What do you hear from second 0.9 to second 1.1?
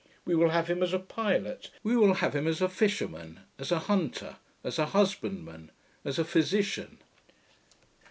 a